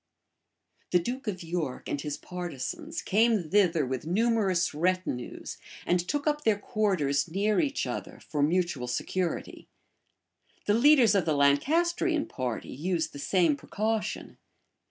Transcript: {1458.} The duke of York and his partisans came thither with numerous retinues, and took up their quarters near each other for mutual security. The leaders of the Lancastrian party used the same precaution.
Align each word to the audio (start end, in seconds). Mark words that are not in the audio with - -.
{1458.} 0.91 0.97
The 0.97 1.03
duke 1.11 1.27
of 1.31 1.47
York 1.47 1.87
and 1.87 2.01
his 2.01 2.17
partisans 2.17 3.03
came 3.03 3.51
thither 3.51 3.85
with 3.85 4.07
numerous 4.07 4.73
retinues, 4.73 5.57
and 5.85 5.99
took 5.99 6.25
up 6.25 6.43
their 6.43 6.57
quarters 6.57 7.29
near 7.29 7.59
each 7.59 7.85
other 7.85 8.19
for 8.27 8.41
mutual 8.41 8.87
security. 8.87 9.67
The 10.65 10.73
leaders 10.73 11.13
of 11.13 11.25
the 11.25 11.35
Lancastrian 11.37 12.25
party 12.25 12.69
used 12.71 13.13
the 13.13 13.19
same 13.19 13.55
precaution. 13.55 14.39